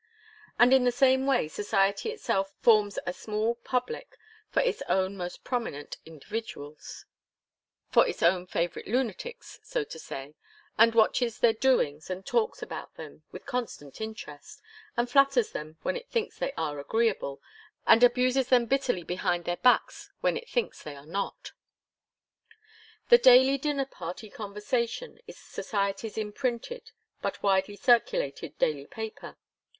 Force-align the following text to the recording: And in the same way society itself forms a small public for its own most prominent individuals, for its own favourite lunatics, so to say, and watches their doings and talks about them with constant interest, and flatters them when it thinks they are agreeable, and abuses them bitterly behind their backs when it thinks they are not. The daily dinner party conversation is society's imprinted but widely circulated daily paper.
And 0.57 0.73
in 0.73 0.83
the 0.83 0.91
same 0.91 1.27
way 1.27 1.47
society 1.47 2.09
itself 2.09 2.55
forms 2.59 2.97
a 3.05 3.13
small 3.13 3.53
public 3.53 4.17
for 4.49 4.59
its 4.63 4.81
own 4.89 5.15
most 5.15 5.43
prominent 5.43 5.97
individuals, 6.07 7.05
for 7.91 8.07
its 8.07 8.23
own 8.23 8.47
favourite 8.47 8.87
lunatics, 8.87 9.59
so 9.61 9.83
to 9.83 9.99
say, 9.99 10.33
and 10.75 10.95
watches 10.95 11.37
their 11.37 11.53
doings 11.53 12.09
and 12.09 12.25
talks 12.25 12.63
about 12.63 12.95
them 12.95 13.21
with 13.31 13.45
constant 13.45 14.01
interest, 14.01 14.59
and 14.97 15.07
flatters 15.07 15.51
them 15.51 15.77
when 15.83 15.95
it 15.95 16.09
thinks 16.09 16.35
they 16.39 16.51
are 16.53 16.79
agreeable, 16.79 17.39
and 17.85 18.03
abuses 18.03 18.47
them 18.49 18.65
bitterly 18.65 19.03
behind 19.03 19.45
their 19.45 19.57
backs 19.57 20.11
when 20.19 20.35
it 20.35 20.49
thinks 20.49 20.81
they 20.81 20.95
are 20.95 21.05
not. 21.05 21.51
The 23.09 23.19
daily 23.19 23.59
dinner 23.59 23.85
party 23.85 24.31
conversation 24.31 25.19
is 25.27 25.37
society's 25.37 26.17
imprinted 26.17 26.91
but 27.21 27.43
widely 27.43 27.75
circulated 27.75 28.57
daily 28.57 28.87
paper. 28.87 29.37